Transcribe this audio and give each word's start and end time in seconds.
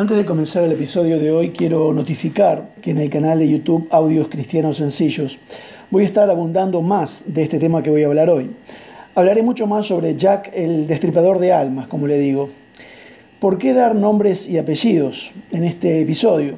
Antes 0.00 0.16
de 0.16 0.24
comenzar 0.24 0.64
el 0.64 0.72
episodio 0.72 1.18
de 1.18 1.30
hoy, 1.30 1.50
quiero 1.50 1.92
notificar 1.92 2.70
que 2.80 2.92
en 2.92 2.96
el 2.96 3.10
canal 3.10 3.38
de 3.38 3.50
YouTube 3.50 3.86
Audios 3.90 4.28
Cristianos 4.28 4.78
Sencillos 4.78 5.38
voy 5.90 6.04
a 6.04 6.06
estar 6.06 6.30
abundando 6.30 6.80
más 6.80 7.24
de 7.26 7.42
este 7.42 7.58
tema 7.58 7.82
que 7.82 7.90
voy 7.90 8.02
a 8.02 8.06
hablar 8.06 8.30
hoy. 8.30 8.48
Hablaré 9.14 9.42
mucho 9.42 9.66
más 9.66 9.88
sobre 9.88 10.16
Jack, 10.16 10.52
el 10.54 10.86
destripador 10.86 11.38
de 11.38 11.52
almas, 11.52 11.86
como 11.86 12.06
le 12.06 12.18
digo. 12.18 12.48
¿Por 13.40 13.58
qué 13.58 13.74
dar 13.74 13.94
nombres 13.94 14.48
y 14.48 14.56
apellidos 14.56 15.32
en 15.52 15.64
este 15.64 16.00
episodio? 16.00 16.54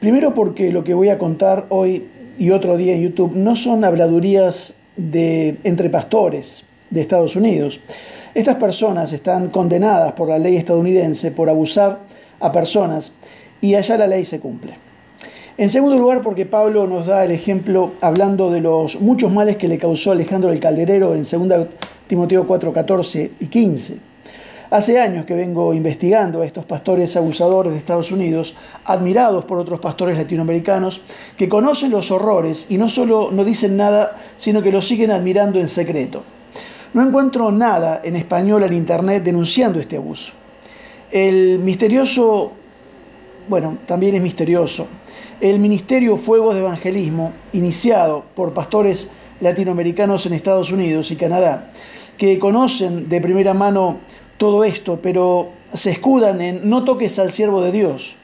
Primero 0.00 0.34
porque 0.34 0.72
lo 0.72 0.82
que 0.82 0.92
voy 0.92 1.10
a 1.10 1.18
contar 1.18 1.66
hoy 1.68 2.06
y 2.40 2.50
otro 2.50 2.76
día 2.76 2.94
en 2.94 3.02
YouTube 3.02 3.36
no 3.36 3.54
son 3.54 3.84
habladurías 3.84 4.72
de 4.96 5.54
entre 5.62 5.90
pastores 5.90 6.64
de 6.90 7.02
Estados 7.02 7.36
Unidos. 7.36 7.78
Estas 8.34 8.56
personas 8.56 9.12
están 9.12 9.48
condenadas 9.50 10.12
por 10.14 10.28
la 10.28 10.40
ley 10.40 10.56
estadounidense 10.56 11.30
por 11.30 11.48
abusar 11.48 12.09
a 12.40 12.52
personas 12.52 13.12
y 13.60 13.74
allá 13.74 13.96
la 13.96 14.06
ley 14.06 14.24
se 14.24 14.40
cumple. 14.40 14.74
En 15.58 15.68
segundo 15.68 15.98
lugar, 15.98 16.22
porque 16.22 16.46
Pablo 16.46 16.86
nos 16.86 17.06
da 17.06 17.24
el 17.24 17.32
ejemplo 17.32 17.92
hablando 18.00 18.50
de 18.50 18.62
los 18.62 19.00
muchos 19.00 19.30
males 19.30 19.56
que 19.56 19.68
le 19.68 19.78
causó 19.78 20.12
Alejandro 20.12 20.50
el 20.50 20.58
Calderero 20.58 21.14
en 21.14 21.22
2 21.22 21.68
Timoteo 22.06 22.46
4, 22.46 22.72
14 22.72 23.30
y 23.38 23.46
15. 23.46 23.96
Hace 24.70 25.00
años 25.00 25.26
que 25.26 25.34
vengo 25.34 25.74
investigando 25.74 26.42
a 26.42 26.46
estos 26.46 26.64
pastores 26.64 27.16
abusadores 27.16 27.72
de 27.72 27.78
Estados 27.78 28.12
Unidos, 28.12 28.54
admirados 28.84 29.44
por 29.44 29.58
otros 29.58 29.80
pastores 29.80 30.16
latinoamericanos, 30.16 31.02
que 31.36 31.48
conocen 31.48 31.90
los 31.90 32.10
horrores 32.10 32.66
y 32.68 32.78
no 32.78 32.88
solo 32.88 33.30
no 33.32 33.44
dicen 33.44 33.76
nada, 33.76 34.16
sino 34.36 34.62
que 34.62 34.72
lo 34.72 34.80
siguen 34.80 35.10
admirando 35.10 35.58
en 35.58 35.68
secreto. 35.68 36.22
No 36.94 37.02
encuentro 37.02 37.52
nada 37.52 38.00
en 38.02 38.16
español 38.16 38.62
en 38.62 38.72
Internet 38.72 39.24
denunciando 39.24 39.78
este 39.78 39.96
abuso. 39.96 40.39
El 41.12 41.58
misterioso, 41.58 42.52
bueno, 43.48 43.78
también 43.86 44.14
es 44.14 44.22
misterioso, 44.22 44.86
el 45.40 45.58
Ministerio 45.58 46.16
Fuegos 46.16 46.54
de 46.54 46.60
Evangelismo, 46.60 47.32
iniciado 47.52 48.22
por 48.36 48.52
pastores 48.52 49.10
latinoamericanos 49.40 50.26
en 50.26 50.34
Estados 50.34 50.70
Unidos 50.70 51.10
y 51.10 51.16
Canadá, 51.16 51.72
que 52.16 52.38
conocen 52.38 53.08
de 53.08 53.20
primera 53.20 53.54
mano 53.54 53.96
todo 54.36 54.62
esto, 54.62 55.00
pero 55.02 55.48
se 55.74 55.90
escudan 55.90 56.40
en 56.40 56.68
no 56.70 56.84
toques 56.84 57.18
al 57.18 57.32
siervo 57.32 57.60
de 57.60 57.72
Dios. 57.72 58.14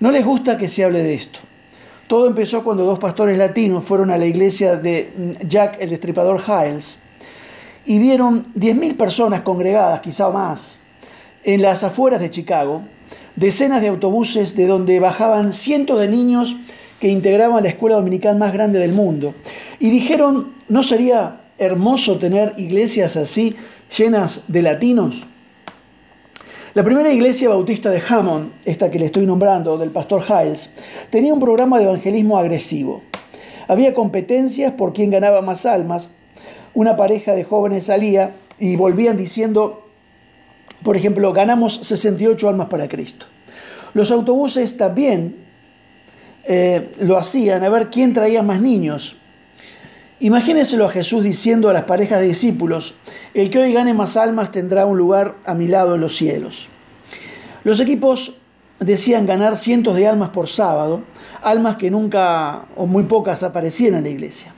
No 0.00 0.10
les 0.10 0.24
gusta 0.24 0.58
que 0.58 0.68
se 0.68 0.82
hable 0.82 1.02
de 1.02 1.14
esto. 1.14 1.38
Todo 2.08 2.26
empezó 2.26 2.64
cuando 2.64 2.84
dos 2.84 2.98
pastores 2.98 3.38
latinos 3.38 3.84
fueron 3.84 4.10
a 4.10 4.18
la 4.18 4.26
iglesia 4.26 4.76
de 4.76 5.10
Jack 5.46 5.76
el 5.80 5.90
Destripador 5.90 6.42
Hiles 6.44 6.96
y 7.86 7.98
vieron 7.98 8.46
10.000 8.54 8.96
personas 8.96 9.42
congregadas, 9.42 10.00
quizá 10.00 10.28
más, 10.30 10.80
en 11.44 11.62
las 11.62 11.84
afueras 11.84 12.20
de 12.20 12.30
Chicago, 12.30 12.82
decenas 13.36 13.80
de 13.80 13.88
autobuses 13.88 14.56
de 14.56 14.66
donde 14.66 15.00
bajaban 15.00 15.52
cientos 15.52 15.98
de 16.00 16.08
niños 16.08 16.56
que 17.00 17.08
integraban 17.08 17.62
la 17.62 17.68
escuela 17.68 17.96
dominical 17.96 18.36
más 18.36 18.52
grande 18.52 18.78
del 18.78 18.92
mundo. 18.92 19.34
Y 19.78 19.90
dijeron, 19.90 20.52
¿no 20.68 20.82
sería 20.82 21.40
hermoso 21.58 22.18
tener 22.18 22.54
iglesias 22.56 23.16
así 23.16 23.54
llenas 23.96 24.44
de 24.48 24.62
latinos? 24.62 25.26
La 26.74 26.82
primera 26.82 27.12
iglesia 27.12 27.50
bautista 27.50 27.90
de 27.90 28.02
Hammond, 28.08 28.50
esta 28.64 28.90
que 28.90 28.98
le 28.98 29.06
estoy 29.06 29.26
nombrando, 29.26 29.78
del 29.78 29.90
pastor 29.90 30.24
Hiles, 30.26 30.70
tenía 31.10 31.32
un 31.32 31.40
programa 31.40 31.78
de 31.78 31.84
evangelismo 31.84 32.38
agresivo. 32.38 33.02
Había 33.68 33.94
competencias 33.94 34.72
por 34.72 34.92
quién 34.92 35.10
ganaba 35.10 35.40
más 35.40 35.66
almas. 35.66 36.08
Una 36.74 36.96
pareja 36.96 37.34
de 37.34 37.44
jóvenes 37.44 37.84
salía 37.84 38.32
y 38.58 38.74
volvían 38.76 39.16
diciendo, 39.16 39.83
por 40.84 40.96
ejemplo, 40.96 41.32
ganamos 41.32 41.80
68 41.82 42.48
almas 42.48 42.68
para 42.68 42.88
Cristo. 42.88 43.26
Los 43.94 44.10
autobuses 44.10 44.76
también 44.76 45.34
eh, 46.44 46.90
lo 47.00 47.16
hacían 47.16 47.64
a 47.64 47.68
ver 47.70 47.88
quién 47.88 48.12
traía 48.12 48.42
más 48.42 48.60
niños. 48.60 49.16
Imagínenselo 50.20 50.84
a 50.84 50.90
Jesús 50.90 51.24
diciendo 51.24 51.68
a 51.68 51.72
las 51.72 51.84
parejas 51.84 52.20
de 52.20 52.28
discípulos, 52.28 52.94
el 53.32 53.50
que 53.50 53.58
hoy 53.58 53.72
gane 53.72 53.94
más 53.94 54.16
almas 54.16 54.52
tendrá 54.52 54.84
un 54.84 54.98
lugar 54.98 55.34
a 55.44 55.54
mi 55.54 55.68
lado 55.68 55.94
en 55.94 56.02
los 56.02 56.14
cielos. 56.16 56.68
Los 57.64 57.80
equipos 57.80 58.34
decían 58.78 59.26
ganar 59.26 59.56
cientos 59.56 59.96
de 59.96 60.06
almas 60.06 60.30
por 60.30 60.48
sábado, 60.48 61.00
almas 61.42 61.76
que 61.76 61.90
nunca 61.90 62.66
o 62.76 62.86
muy 62.86 63.04
pocas 63.04 63.42
aparecían 63.42 63.94
en 63.94 64.04
la 64.04 64.10
iglesia. 64.10 64.52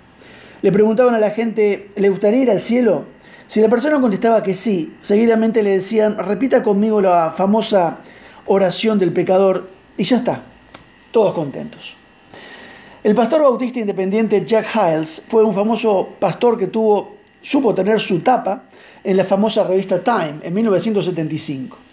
Le 0.63 0.73
preguntaban 0.73 1.15
a 1.15 1.19
la 1.19 1.31
gente, 1.31 1.91
¿le 1.95 2.09
gustaría 2.09 2.43
ir 2.43 2.51
al 2.51 2.61
cielo? 2.61 3.05
Si 3.47 3.61
la 3.61 3.69
persona 3.69 4.01
contestaba 4.01 4.43
que 4.43 4.55
sí, 4.55 4.95
seguidamente 5.03 5.63
le 5.63 5.71
decían, 5.71 6.19
repita 6.19 6.63
conmigo 6.63 7.01
la 7.01 7.31
famosa 7.31 7.99
oración 8.47 8.99
del 8.99 9.13
pecador 9.13 9.69
y 9.97 10.05
ya 10.05 10.17
está, 10.17 10.41
todos 11.13 11.33
contentos. 11.35 11.95
El 13.05 13.15
pastor 13.15 13.43
bautista 13.43 13.79
independiente 13.79 14.45
Jack 14.45 14.67
Hiles 14.75 15.23
fue 15.29 15.45
un 15.45 15.55
famoso 15.55 16.09
pastor 16.19 16.59
que 16.59 16.67
tuvo, 16.67 17.17
supo 17.41 17.73
tener 17.73 18.01
su 18.01 18.21
tapa 18.21 18.63
en 19.05 19.17
la 19.17 19.25
famosa 19.25 19.63
revista 19.63 20.03
Time 20.03 20.41
en 20.43 20.53
1975 20.53 21.87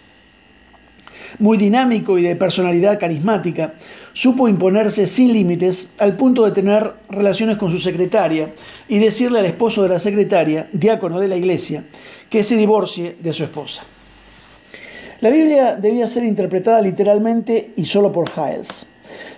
muy 1.38 1.56
dinámico 1.56 2.18
y 2.18 2.22
de 2.22 2.36
personalidad 2.36 2.98
carismática, 2.98 3.74
supo 4.14 4.48
imponerse 4.48 5.06
sin 5.06 5.32
límites 5.32 5.88
al 5.98 6.16
punto 6.16 6.44
de 6.44 6.52
tener 6.52 6.92
relaciones 7.10 7.58
con 7.58 7.70
su 7.70 7.78
secretaria 7.78 8.48
y 8.88 8.98
decirle 8.98 9.40
al 9.40 9.46
esposo 9.46 9.82
de 9.82 9.90
la 9.90 10.00
secretaria, 10.00 10.68
diácono 10.72 11.20
de 11.20 11.28
la 11.28 11.36
iglesia, 11.36 11.84
que 12.30 12.44
se 12.44 12.56
divorcie 12.56 13.16
de 13.20 13.32
su 13.32 13.42
esposa. 13.42 13.82
La 15.20 15.30
Biblia 15.30 15.74
debía 15.74 16.06
ser 16.06 16.24
interpretada 16.24 16.80
literalmente 16.80 17.72
y 17.76 17.86
solo 17.86 18.12
por 18.12 18.30
Giles. 18.30 18.86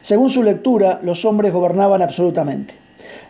Según 0.02 0.30
su 0.30 0.42
lectura, 0.42 1.00
los 1.02 1.24
hombres 1.24 1.52
gobernaban 1.52 2.02
absolutamente. 2.02 2.74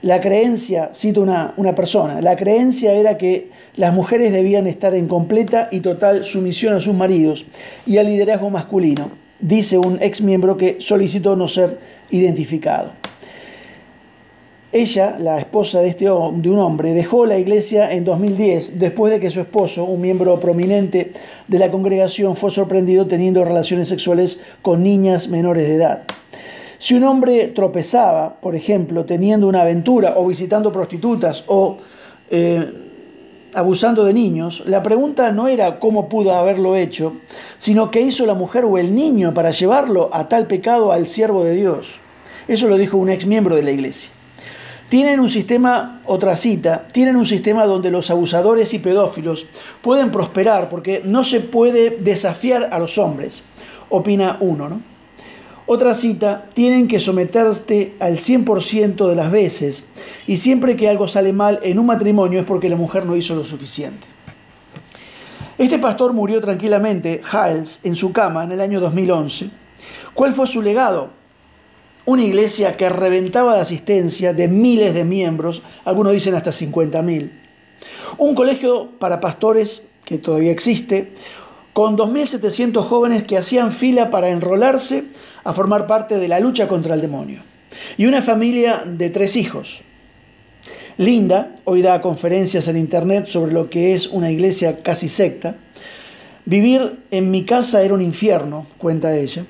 La 0.03 0.21
creencia, 0.21 0.91
cito 0.93 1.23
una, 1.23 1.55
una 1.57 1.75
persona, 1.75 2.21
la 2.21 2.37
creencia 2.37 2.93
era 2.93 3.17
que 3.17 3.51
las 3.77 3.95
mujeres 3.95 4.33
debían 4.33 4.67
estar 4.67 4.95
en 4.95 5.07
completa 5.07 5.69
y 5.71 5.81
total 5.81 6.25
sumisión 6.25 6.75
a 6.75 6.81
sus 6.81 6.95
maridos 6.95 7.47
y 7.87 7.99
al 7.99 8.07
liderazgo 8.07 8.51
masculino, 8.51 9.11
dice 9.41 9.79
un 9.79 9.99
ex 10.01 10.21
miembro 10.21 10.57
que 10.57 10.77
solicitó 10.81 11.37
no 11.37 11.49
ser 11.49 11.79
identificado. 12.11 12.93
Ella, 14.73 15.17
la 15.19 15.39
esposa 15.39 15.81
de, 15.81 15.89
este, 15.89 16.05
de 16.05 16.11
un 16.11 16.59
hombre, 16.59 16.93
dejó 16.93 17.25
la 17.25 17.39
iglesia 17.39 17.93
en 17.93 18.05
2010 18.05 18.79
después 18.79 19.13
de 19.13 19.21
que 19.21 19.31
su 19.31 19.41
esposo, 19.41 19.85
un 19.85 20.01
miembro 20.01 20.39
prominente 20.39 21.13
de 21.49 21.59
la 21.59 21.71
congregación, 21.71 22.37
fue 22.37 22.51
sorprendido 22.51 23.07
teniendo 23.07 23.45
relaciones 23.45 23.89
sexuales 23.89 24.39
con 24.63 24.83
niñas 24.83 25.29
menores 25.29 25.67
de 25.69 25.77
edad. 25.77 26.03
Si 26.79 26.95
un 26.95 27.05
hombre 27.05 27.49
tropezaba, 27.49 28.35
por 28.41 28.55
ejemplo, 28.55 29.07
teniendo 29.07 29.49
una 29.49 29.63
aventura 29.63 30.15
o 30.17 30.27
visitando 30.27 30.73
prostitutas 30.73 31.45
o 31.47 31.79
eh, 32.31 32.67
abusando 33.57 34.05
de 34.05 34.13
niños, 34.13 34.63
la 34.67 34.83
pregunta 34.83 35.33
no 35.33 35.49
era 35.49 35.81
cómo 35.81 36.09
pudo 36.09 36.35
haberlo 36.35 36.77
hecho, 36.77 37.15
sino 37.59 37.91
qué 37.91 38.01
hizo 38.01 38.27
la 38.27 38.35
mujer 38.35 38.65
o 38.65 38.79
el 38.79 38.95
niño 38.95 39.35
para 39.35 39.51
llevarlo 39.51 40.11
a 40.13 40.29
tal 40.29 40.47
pecado 40.47 40.93
al 40.93 41.09
siervo 41.09 41.43
de 41.45 41.55
Dios. 41.55 41.99
Eso 42.47 42.69
lo 42.69 42.77
dijo 42.77 42.97
un 42.97 43.11
ex 43.11 43.27
miembro 43.27 43.57
de 43.57 43.63
la 43.63 43.71
iglesia. 43.73 44.11
Tienen 44.89 45.19
un 45.19 45.29
sistema, 45.29 46.01
otra 46.05 46.37
cita, 46.37 46.87
tienen 46.93 47.17
un 47.17 47.27
sistema 47.27 47.67
donde 47.67 47.91
los 47.91 48.11
abusadores 48.11 48.73
y 48.73 48.79
pedófilos 48.79 49.47
pueden 49.83 50.13
prosperar 50.13 50.69
porque 50.69 51.03
no 51.05 51.25
se 51.25 51.41
puede 51.41 51.91
desafiar 51.91 52.69
a 52.71 52.79
los 52.79 52.97
hombres, 52.99 53.43
opina 53.89 54.37
uno, 54.39 54.69
¿no? 54.69 54.96
Otra 55.69 55.95
cita, 55.95 56.45
tienen 56.55 56.87
que 56.87 57.01
someterte 57.01 57.95
al 57.99 58.19
100% 58.19 59.09
de 59.09 59.17
las 59.17 59.33
veces 59.33 59.83
y 60.29 60.37
siempre 60.37 60.77
que 60.77 60.89
algo 60.89 61.09
sale 61.09 61.33
mal 61.33 61.59
en 61.63 61.81
un 61.81 61.87
matrimonio 61.87 62.39
es 62.39 62.47
porque 62.47 62.69
la 62.69 62.77
mujer 62.77 63.05
no 63.05 63.17
hizo 63.17 63.35
lo 63.35 63.45
suficiente. 63.45 64.07
Este 65.59 65.81
pastor 65.81 66.13
murió 66.13 66.41
tranquilamente, 66.41 67.21
Hiles, 67.33 67.81
en 67.83 67.97
su 67.97 68.13
cama 68.13 68.45
en 68.45 68.53
el 68.53 68.61
año 68.61 68.79
2011. 68.79 69.51
¿Cuál 70.15 70.35
fue 70.35 70.47
su 70.47 70.63
legado? 70.63 71.09
Una 72.05 72.23
iglesia 72.23 72.77
que 72.77 72.89
reventaba 72.89 73.57
la 73.57 73.63
asistencia 73.63 74.33
de 74.33 74.47
miles 74.47 74.95
de 74.95 75.05
miembros, 75.05 75.63
algunos 75.85 76.13
dicen 76.13 76.37
hasta 76.37 76.53
50.000. 76.53 77.31
Un 78.19 78.35
colegio 78.37 78.89
para 79.01 79.21
pastores 79.21 79.83
que 80.05 80.19
todavía 80.19 80.53
existe, 80.53 81.13
con 81.77 81.95
2.700 81.95 82.83
jóvenes 82.89 83.25
que 83.25 83.37
hacían 83.37 83.71
fila 83.71 84.11
para 84.11 84.31
enrolarse 84.31 85.05
a 85.45 85.53
formar 85.53 85.87
parte 85.87 86.17
de 86.17 86.27
la 86.27 86.41
lucha 86.41 86.69
contra 86.69 86.95
el 86.95 87.03
demonio. 87.03 87.41
Y 87.99 88.07
una 88.07 88.23
familia 88.23 88.83
de 88.87 89.11
tres 89.11 89.37
hijos. 89.37 89.83
Linda, 90.97 91.55
hoy 91.65 91.83
da 91.83 92.01
conferencias 92.01 92.67
en 92.69 92.79
internet 92.79 93.27
sobre 93.27 93.53
lo 93.53 93.69
que 93.69 93.93
es 93.93 94.07
una 94.07 94.31
iglesia 94.31 94.83
casi 94.83 95.11
secta. 95.11 95.55
Vivir 96.47 96.99
en 97.11 97.31
mi 97.31 97.45
casa 97.45 97.83
era 97.83 97.93
un 97.93 98.01
infierno, 98.01 98.67
cuenta 98.79 99.15
ella. 99.15 99.45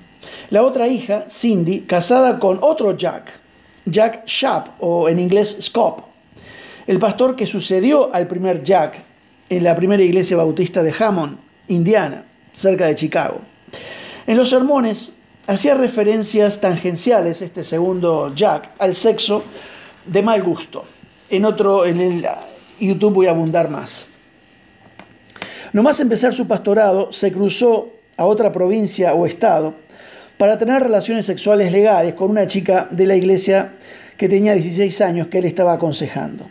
La 0.50 0.64
otra 0.64 0.88
hija, 0.88 1.26
Cindy, 1.30 1.82
casada 1.82 2.40
con 2.40 2.58
otro 2.60 2.96
Jack, 2.96 3.38
Jack 3.84 4.26
Schaap, 4.26 4.70
o 4.80 5.08
en 5.08 5.20
inglés 5.20 5.58
Scop, 5.60 6.00
el 6.88 6.98
pastor 6.98 7.36
que 7.36 7.46
sucedió 7.46 8.12
al 8.12 8.26
primer 8.26 8.64
Jack 8.64 8.98
en 9.48 9.62
la 9.62 9.76
primera 9.76 10.02
iglesia 10.02 10.36
bautista 10.36 10.82
de 10.82 10.92
Hammond, 10.98 11.45
Indiana, 11.68 12.22
cerca 12.52 12.86
de 12.86 12.94
Chicago. 12.94 13.40
En 14.26 14.36
los 14.36 14.50
sermones 14.50 15.12
hacía 15.46 15.74
referencias 15.74 16.60
tangenciales, 16.60 17.42
este 17.42 17.62
segundo 17.62 18.34
Jack, 18.34 18.70
al 18.78 18.94
sexo 18.94 19.42
de 20.04 20.22
mal 20.22 20.42
gusto. 20.42 20.84
En 21.30 21.44
otro, 21.44 21.86
en 21.86 22.00
el 22.00 22.26
YouTube 22.80 23.14
voy 23.14 23.26
a 23.26 23.30
abundar 23.30 23.70
más. 23.70 24.06
Nomás 25.72 26.00
empezar 26.00 26.32
su 26.32 26.46
pastorado, 26.46 27.12
se 27.12 27.32
cruzó 27.32 27.88
a 28.16 28.24
otra 28.24 28.52
provincia 28.52 29.14
o 29.14 29.26
estado 29.26 29.74
para 30.38 30.58
tener 30.58 30.82
relaciones 30.82 31.26
sexuales 31.26 31.72
legales 31.72 32.14
con 32.14 32.30
una 32.30 32.46
chica 32.46 32.88
de 32.90 33.06
la 33.06 33.16
iglesia 33.16 33.72
que 34.16 34.28
tenía 34.28 34.54
16 34.54 35.00
años 35.00 35.28
que 35.28 35.38
él 35.38 35.44
estaba 35.44 35.74
aconsejando. 35.74 36.46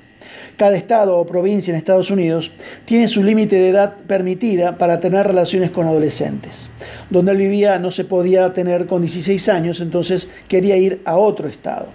Cada 0.57 0.77
estado 0.77 1.17
o 1.17 1.27
provincia 1.27 1.71
en 1.71 1.77
Estados 1.77 2.09
Unidos 2.09 2.49
tiene 2.85 3.09
su 3.09 3.21
límite 3.21 3.57
de 3.57 3.69
edad 3.69 3.95
permitida 4.07 4.77
para 4.77 5.01
tener 5.01 5.27
relaciones 5.27 5.69
con 5.69 5.85
adolescentes. 5.85 6.69
Donde 7.09 7.33
él 7.33 7.39
vivía 7.39 7.77
no 7.77 7.91
se 7.91 8.05
podía 8.05 8.53
tener 8.53 8.85
con 8.85 9.01
16 9.01 9.49
años, 9.49 9.81
entonces 9.81 10.29
quería 10.47 10.77
ir 10.77 11.01
a 11.03 11.17
otro 11.17 11.49
estado. 11.49 11.87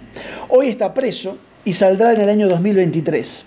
Hoy 0.49 0.67
está 0.67 0.93
preso 0.93 1.39
y 1.65 1.73
saldrá 1.73 2.13
en 2.13 2.21
el 2.21 2.29
año 2.29 2.47
2023. 2.49 3.45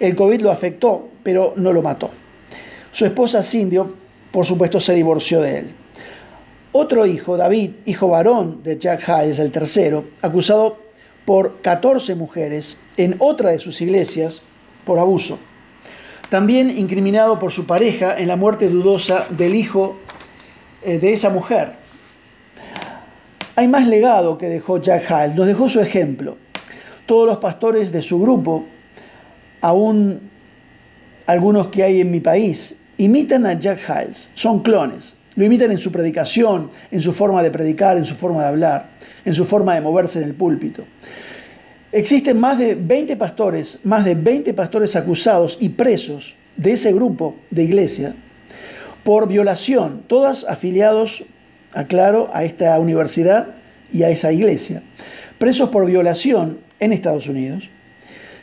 El 0.00 0.16
COVID 0.16 0.40
lo 0.40 0.50
afectó, 0.50 1.10
pero 1.22 1.52
no 1.54 1.72
lo 1.72 1.82
mató. 1.82 2.10
Su 2.90 3.06
esposa 3.06 3.44
Cindy, 3.44 3.78
por 4.32 4.46
supuesto, 4.46 4.80
se 4.80 4.94
divorció 4.94 5.40
de 5.42 5.58
él. 5.58 5.66
Otro 6.72 7.06
hijo, 7.06 7.36
David, 7.36 7.70
hijo 7.86 8.08
varón 8.08 8.64
de 8.64 8.78
Jack 8.78 9.08
Hayes, 9.08 9.38
el 9.38 9.52
tercero, 9.52 10.04
acusado 10.22 10.78
por 11.24 11.60
14 11.62 12.16
mujeres 12.16 12.76
en 12.96 13.14
otra 13.20 13.50
de 13.50 13.60
sus 13.60 13.80
iglesias 13.80 14.42
por 14.86 14.98
abuso. 14.98 15.38
También 16.30 16.70
incriminado 16.78 17.38
por 17.38 17.52
su 17.52 17.66
pareja 17.66 18.18
en 18.18 18.28
la 18.28 18.36
muerte 18.36 18.68
dudosa 18.68 19.26
del 19.28 19.54
hijo 19.54 19.98
eh, 20.82 20.98
de 20.98 21.12
esa 21.12 21.28
mujer. 21.28 21.72
Hay 23.56 23.68
más 23.68 23.86
legado 23.86 24.38
que 24.38 24.48
dejó 24.48 24.80
Jack 24.80 25.10
Hayes, 25.10 25.34
nos 25.34 25.46
dejó 25.46 25.68
su 25.68 25.80
ejemplo. 25.80 26.36
Todos 27.04 27.26
los 27.26 27.38
pastores 27.38 27.92
de 27.92 28.02
su 28.02 28.20
grupo, 28.20 28.64
aún 29.60 30.20
algunos 31.26 31.68
que 31.68 31.82
hay 31.82 32.00
en 32.00 32.10
mi 32.10 32.20
país, 32.20 32.76
imitan 32.98 33.46
a 33.46 33.54
Jack 33.54 33.80
Hiles, 33.88 34.30
son 34.34 34.62
clones. 34.62 35.14
Lo 35.36 35.44
imitan 35.44 35.70
en 35.70 35.78
su 35.78 35.92
predicación, 35.92 36.70
en 36.90 37.02
su 37.02 37.12
forma 37.12 37.42
de 37.42 37.50
predicar, 37.50 37.96
en 37.96 38.04
su 38.04 38.14
forma 38.14 38.42
de 38.42 38.48
hablar, 38.48 38.86
en 39.24 39.34
su 39.34 39.44
forma 39.44 39.74
de 39.74 39.80
moverse 39.80 40.18
en 40.18 40.24
el 40.24 40.34
púlpito. 40.34 40.84
Existen 41.92 42.38
más 42.38 42.58
de 42.58 42.74
20 42.74 43.16
pastores, 43.16 43.78
más 43.84 44.04
de 44.04 44.14
20 44.14 44.52
pastores 44.54 44.96
acusados 44.96 45.56
y 45.60 45.68
presos 45.68 46.34
de 46.56 46.72
ese 46.72 46.92
grupo 46.92 47.36
de 47.50 47.64
iglesia 47.64 48.14
por 49.04 49.28
violación, 49.28 50.02
todas 50.08 50.44
afiliados, 50.48 51.24
aclaro, 51.72 52.28
a 52.32 52.42
esta 52.42 52.76
universidad 52.80 53.46
y 53.92 54.02
a 54.02 54.10
esa 54.10 54.32
iglesia, 54.32 54.82
presos 55.38 55.68
por 55.68 55.86
violación 55.86 56.58
en 56.80 56.92
Estados 56.92 57.28
Unidos. 57.28 57.70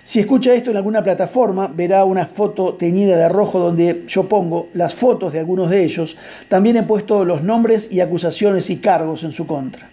Si 0.05 0.21
escucha 0.21 0.53
esto 0.53 0.71
en 0.71 0.77
alguna 0.77 1.03
plataforma, 1.03 1.67
verá 1.67 2.05
una 2.05 2.25
foto 2.25 2.75
teñida 2.75 3.17
de 3.17 3.27
rojo 3.27 3.59
donde 3.59 4.03
yo 4.07 4.23
pongo 4.29 4.69
las 4.73 4.95
fotos 4.95 5.33
de 5.33 5.39
algunos 5.39 5.69
de 5.69 5.83
ellos. 5.83 6.15
También 6.47 6.77
he 6.77 6.83
puesto 6.83 7.25
los 7.25 7.43
nombres 7.43 7.89
y 7.91 7.99
acusaciones 7.99 8.69
y 8.69 8.77
cargos 8.77 9.23
en 9.23 9.33
su 9.33 9.45
contra. 9.45 9.89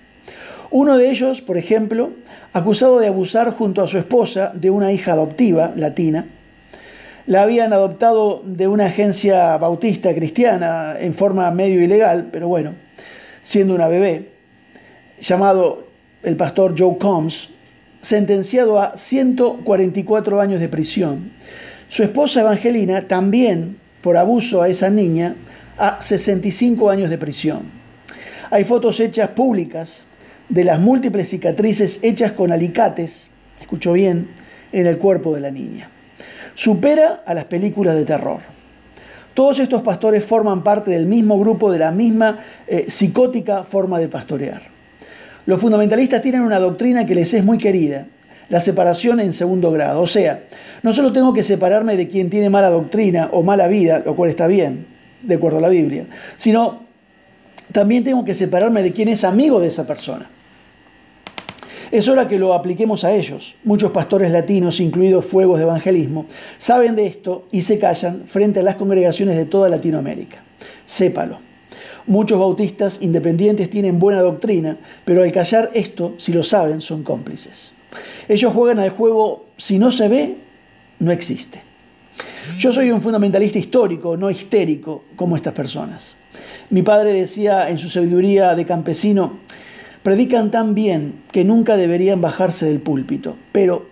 Uno 0.73 0.99
de 0.99 1.11
ellos, 1.11 1.41
por 1.41 1.57
ejemplo, 1.57 2.11
acusado 2.53 3.01
de 3.01 3.09
abusar 3.09 3.53
junto 3.55 3.83
a 3.83 3.89
su 3.89 3.99
esposa 3.99 4.53
de 4.55 4.71
una 4.71 4.93
hija 4.93 5.13
adoptiva 5.13 5.73
latina. 5.75 6.27
La 7.27 7.43
habían 7.43 7.73
adoptado 7.73 8.43
de 8.45 8.69
una 8.69 8.87
agencia 8.87 9.57
bautista 9.57 10.15
cristiana 10.15 10.95
en 10.99 11.15
forma 11.15 11.51
medio 11.51 11.83
ilegal, 11.83 12.29
pero 12.31 12.47
bueno, 12.47 12.73
siendo 13.43 13.75
una 13.75 13.89
bebé, 13.89 14.29
llamado 15.21 15.85
el 16.23 16.37
pastor 16.37 16.75
Joe 16.79 16.99
Combs, 16.99 17.49
sentenciado 18.01 18.81
a 18.81 18.97
144 18.97 20.41
años 20.41 20.61
de 20.61 20.69
prisión. 20.69 21.31
Su 21.89 22.05
esposa 22.05 22.43
Evangelina 22.43 23.09
también, 23.09 23.77
por 24.03 24.17
abuso 24.17 24.63
a 24.63 24.69
esa 24.69 24.89
niña, 24.89 25.35
a 25.79 26.01
65 26.01 26.91
años 26.91 27.11
de 27.11 27.19
prisión. 27.19 27.63
Hay 28.51 28.65
fotos 28.65 29.01
hechas 29.01 29.31
públicas 29.31 30.05
de 30.51 30.65
las 30.65 30.81
múltiples 30.81 31.29
cicatrices 31.29 32.01
hechas 32.03 32.33
con 32.33 32.53
alicates, 32.53 33.29
escucho 33.61 33.93
bien, 33.93 34.29
en 34.73 34.87
el 34.87 34.99
cuerpo 34.99 35.35
de 35.35 35.41
la 35.41 35.51
niña. 35.51 35.89
Supera 36.55 37.23
a 37.25 37.35
las 37.35 37.45
películas 37.45 37.95
de 37.95 38.05
terror. 38.05 38.41
Todos 39.33 39.61
estos 39.61 39.83
pastores 39.83 40.25
forman 40.25 40.63
parte 40.63 40.91
del 40.91 41.07
mismo 41.07 41.39
grupo, 41.39 41.71
de 41.73 41.79
la 41.79 41.93
misma 41.93 42.41
eh, 42.67 42.87
psicótica 42.89 43.63
forma 43.63 43.99
de 43.99 44.09
pastorear. 44.09 44.61
Los 45.47 45.61
fundamentalistas 45.61 46.21
tienen 46.21 46.43
una 46.43 46.59
doctrina 46.59 47.07
que 47.07 47.15
les 47.15 47.33
es 47.33 47.45
muy 47.45 47.57
querida, 47.57 48.07
la 48.49 48.61
separación 48.61 49.21
en 49.21 49.33
segundo 49.33 49.71
grado. 49.71 50.03
O 50.03 50.07
sea, 50.09 50.41
no 50.83 50.93
solo 50.93 51.13
tengo 51.13 51.33
que 51.33 51.45
separarme 51.45 51.97
de 51.97 52.09
quien 52.09 52.29
tiene 52.29 52.51
mala 52.51 52.71
doctrina 52.71 53.29
o 53.33 53.43
mala 53.45 53.69
vida, 53.69 54.03
lo 54.05 54.17
cual 54.17 54.31
está 54.31 54.49
bien, 54.49 54.85
de 55.23 55.37
acuerdo 55.37 55.59
a 55.59 55.61
la 55.61 55.69
Biblia, 55.69 56.05
sino 56.37 56.81
también 57.73 58.03
tengo 58.03 58.25
que 58.25 58.35
separarme 58.35 58.83
de 58.83 58.93
quien 58.93 59.09
es 59.09 59.23
amigo 59.23 59.61
de 59.61 59.69
esa 59.69 59.87
persona. 59.87 60.27
Es 61.91 62.07
hora 62.07 62.29
que 62.29 62.39
lo 62.39 62.55
apliquemos 62.55 63.03
a 63.03 63.13
ellos. 63.13 63.57
Muchos 63.65 63.91
pastores 63.91 64.31
latinos, 64.31 64.79
incluidos 64.79 65.25
fuegos 65.25 65.59
de 65.59 65.65
evangelismo, 65.65 66.27
saben 66.59 66.95
de 66.95 67.07
esto 67.07 67.47
y 67.51 67.63
se 67.63 67.81
callan 67.81 68.25
frente 68.27 68.61
a 68.61 68.63
las 68.63 68.77
congregaciones 68.77 69.37
de 69.37 69.45
toda 69.45 69.69
Latinoamérica. 69.69 70.39
Sépalo. 70.85 71.39
Muchos 72.07 72.39
bautistas 72.39 73.03
independientes 73.03 73.69
tienen 73.71 73.99
buena 73.99 74.23
doctrina, 74.23 74.77
pero 75.05 75.23
al 75.23 75.33
callar 75.33 75.71
esto, 75.75 76.15
si 76.19 76.33
lo 76.33 76.45
saben, 76.45 76.81
son 76.81 77.03
cómplices. 77.03 77.73
Ellos 78.29 78.53
juegan 78.55 78.79
al 78.79 78.91
juego, 78.91 79.47
si 79.57 79.79
no 79.79 79.91
se 79.91 80.09
ve, 80.09 80.37
no 81.01 81.11
existe. 81.11 81.61
Yo 82.59 82.73
soy 82.73 82.91
un 82.91 83.03
fundamentalista 83.03 83.59
histórico, 83.59 84.17
no 84.17 84.31
histérico, 84.31 85.05
como 85.17 85.35
estas 85.35 85.55
personas. 85.55 86.15
Mi 86.71 86.83
padre 86.83 87.13
decía 87.13 87.69
en 87.69 87.79
su 87.79 87.89
sabiduría 87.89 88.55
de 88.55 88.65
campesino, 88.65 89.39
predican 90.03 90.51
tan 90.51 90.75
bien 90.75 91.15
que 91.33 91.45
nunca 91.45 91.77
deberían 91.77 92.21
bajarse 92.21 92.67
del 92.67 92.81
púlpito, 92.81 93.37
pero 93.53 93.87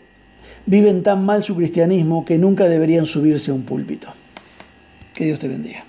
viven 0.66 1.02
tan 1.02 1.25
mal 1.25 1.44
su 1.44 1.56
cristianismo 1.56 2.25
que 2.25 2.38
nunca 2.38 2.68
deberían 2.68 3.06
subirse 3.06 3.50
a 3.50 3.54
un 3.54 3.62
púlpito. 3.62 4.09
Que 5.14 5.25
Dios 5.25 5.38
te 5.38 5.49
bendiga. 5.49 5.88